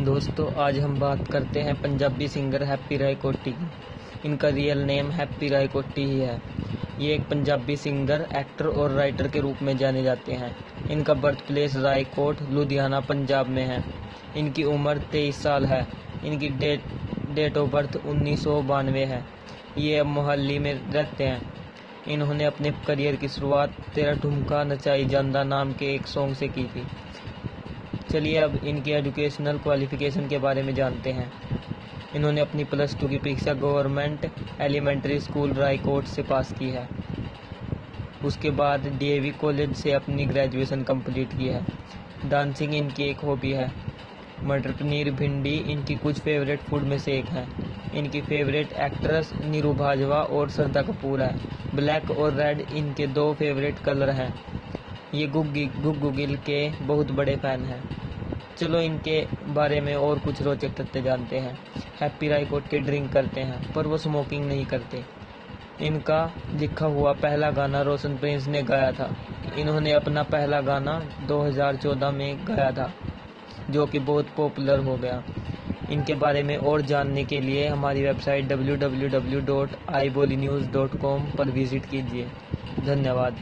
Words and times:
दोस्तों, 0.00 0.54
आज 0.54 0.78
हम 0.78 1.00
बात 1.00 1.28
करते 1.28 1.60
हैं 1.60 1.82
पंजाबी 1.82 2.28
सिंगर 2.28 2.62
हैप्पी 2.62 2.96
राय 2.96 3.14
कोटी 3.14 3.50
की। 3.52 3.70
इनका 4.24 4.48
रियल 4.48 4.78
नेम 4.78 5.10
हैप्पी 5.10 5.48
राय 5.48 5.66
कोटी 5.66 6.04
ही 6.04 6.20
है। 6.20 6.42
ये 7.00 7.14
एक 7.14 7.20
पंजाबी 7.28 7.76
सिंगर, 7.76 8.26
एक्टर 8.36 8.66
और 8.66 8.90
राइटर 8.90 9.28
के 9.28 9.40
रूप 9.40 9.56
में 9.62 9.76
जाने 9.76 10.02
जाते 10.02 10.32
हैं। 10.32 10.56
इनका 10.90 11.14
बर्थ 11.14 11.46
प्लेस 11.46 11.76
रायकोट, 11.76 12.36
लुधियाना, 12.50 13.00
पंजाब 13.00 13.48
में 13.48 13.66
है। 13.66 13.84
इनकी 14.36 14.64
उम्र 14.64 14.98
तेईस 14.98 15.42
साल 15.42 15.66
है। 15.66 15.86
इनकी 16.24 16.48
डेट 16.48 16.82
डेट 17.30 17.56
ऑफ़ 17.56 17.70
बर्थ 17.70 17.96
उन्नीस 18.06 18.44
सौ 18.44 18.62
बानवे 18.62 19.04
है। 19.04 19.24
ये 19.78 19.98
अब 19.98 20.06
मोहाली 20.06 20.58
में 20.58 20.92
रहते 20.92 21.24
हैं। 21.24 21.52
इन्होंने 22.08 22.44
अपने 22.44 22.70
करियर 22.86 23.16
की 23.16 23.28
शुरुआत 23.28 23.70
तेरा 23.94 24.12
ठुमका 24.12 24.64
नचाई 24.64 25.04
जानदा 25.04 25.44
नाम 25.44 25.72
के 25.72 25.94
एक 25.94 26.06
सॉन्ग 26.06 26.34
से 26.34 26.48
की 26.48 26.64
थी। 26.64 26.86
चलिए 28.12 28.36
अब 28.36 28.64
इनकी 28.64 28.90
एजुकेशनल 28.90 29.58
क्वालिफिकेशन 29.58 30.28
के 30.28 30.38
बारे 30.38 30.62
में 30.62 30.74
जानते 30.74 31.10
हैं। 31.12 31.32
इन्होंने 32.16 32.40
अपनी 32.40 32.64
प्लस 32.64 32.96
टू 33.00 33.08
की 33.08 33.18
परीक्षा 33.18 33.52
गवर्नमेंट 33.52 34.30
एलिमेंट्री 34.60 35.20
स्कूल 35.20 35.52
रायकोट 35.52 36.04
से 36.04 36.22
पास 36.22 36.52
की 36.52 36.70
है। 36.70 36.88
उसके 38.24 38.50
बाद 38.50 38.86
डीएवी 38.98 39.30
कॉलेज 39.30 39.74
से 39.76 39.92
अपनी 39.92 40.24
ग्रेजुएशन 40.24 40.82
कंप्लीट 40.82 41.38
की 41.38 41.48
है। 41.48 41.66
डांसिंग 42.28 42.74
इनकी 42.74 43.02
एक 43.02 43.16
हॉबी 43.16 43.52
है। 43.52 43.72
मटर 44.44 44.72
पनीर 44.72 45.10
भिंडी 45.10 45.54
इनकी 45.54 45.94
कुछ 45.94 46.18
फेवरेट 46.18 46.60
फ़ूड 46.60 46.82
में 46.82 46.98
से 46.98 47.12
एक 47.12 47.26
है। 47.26 47.46
इनकी 47.94 48.20
फेवरेट 48.20 48.72
एक्ट्रेस 48.72 49.32
नीरू 49.44 49.72
भाजवा 49.72 50.16
और 50.16 50.50
श्रद्धा 50.50 50.82
कपूर 50.82 51.22
है। 51.22 51.36
ब्लैक 51.74 52.10
और 52.10 52.34
रेड 52.34 52.60
इनके 52.60 53.06
दो 53.06 53.32
फेवरेट 53.34 53.78
कलर 53.78 54.10
हैं। 54.10 54.34
ये 55.14 55.26
गुग्गी 55.26 55.66
गुग्गू 55.66 56.10
गिल 56.10 56.36
के 56.36 56.70
बहुत 56.70 57.10
बड़े 57.10 57.36
फ़ैन 57.36 57.64
हैं। 57.64 57.97
चलो 58.58 58.80
इनके 58.80 59.26
बारे 59.48 59.80
में 59.80 59.94
और 59.94 60.18
कुछ 60.18 60.42
रोचक 60.42 60.68
तथ्य 60.68 61.02
जानते 61.02 61.38
हैं। 61.38 61.58
हैप्पी 62.00 62.28
राय 62.28 62.48
के 62.52 62.78
ड्रिंक 62.78 63.12
करते 63.12 63.40
हैं, 63.40 63.72
पर 63.72 63.86
वो 63.86 63.98
स्मोकिंग 63.98 64.44
नहीं 64.44 64.66
करते। 64.66 65.04
इनका 65.80 66.32
लिखा 66.54 66.86
हुआ 66.86 67.12
पहला 67.12 67.50
गाना 67.50 67.82
रोशन 67.82 68.16
प्रिंस 68.16 68.46
ने 68.46 68.62
गाया 68.62 68.92
था। 68.92 69.16
इन्होंने 69.58 69.92
अपना 69.92 70.22
पहला 70.22 70.60
गाना 70.60 71.02
2014 71.28 72.10
में 72.10 72.38
गाया 72.48 72.70
था, 72.70 72.92
जो 73.70 73.86
कि 73.86 73.98
बहुत 73.98 74.26
पॉपुलर 74.36 74.78
हो 74.78 74.96
गया। 74.96 75.22
इनके 75.90 76.14
बारे 76.14 76.42
में 76.42 76.56
और 76.56 76.80
जानने 76.80 77.24
के 77.24 77.40
लिए 77.40 77.68
हमारी 77.68 78.02
वेबसाइट 78.02 78.44
www.ibollynews.com 78.44 81.36
पर 81.36 81.50
विज़िट 81.50 81.86
कीजिए। 81.86 82.28
धन्यवाद। 82.80 83.36